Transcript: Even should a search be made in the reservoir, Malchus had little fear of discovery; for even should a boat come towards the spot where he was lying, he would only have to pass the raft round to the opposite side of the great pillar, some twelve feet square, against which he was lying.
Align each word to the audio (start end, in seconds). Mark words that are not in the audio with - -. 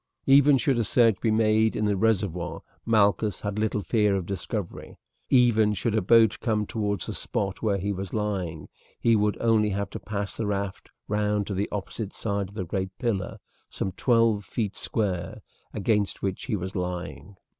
Even 0.25 0.57
should 0.57 0.79
a 0.79 0.83
search 0.83 1.21
be 1.21 1.29
made 1.29 1.75
in 1.75 1.85
the 1.85 1.95
reservoir, 1.95 2.61
Malchus 2.87 3.41
had 3.41 3.59
little 3.59 3.83
fear 3.83 4.15
of 4.15 4.25
discovery; 4.25 4.93
for 4.95 4.97
even 5.29 5.75
should 5.75 5.93
a 5.93 6.01
boat 6.01 6.39
come 6.39 6.65
towards 6.65 7.05
the 7.05 7.13
spot 7.13 7.61
where 7.61 7.77
he 7.77 7.93
was 7.93 8.11
lying, 8.11 8.67
he 8.99 9.15
would 9.15 9.37
only 9.39 9.69
have 9.69 9.91
to 9.91 9.99
pass 9.99 10.35
the 10.35 10.47
raft 10.47 10.89
round 11.07 11.45
to 11.45 11.53
the 11.53 11.69
opposite 11.71 12.13
side 12.13 12.49
of 12.49 12.55
the 12.55 12.65
great 12.65 12.89
pillar, 12.97 13.37
some 13.69 13.91
twelve 13.91 14.43
feet 14.43 14.75
square, 14.75 15.39
against 15.71 16.23
which 16.23 16.45
he 16.45 16.55
was 16.55 16.75
lying. 16.75 17.35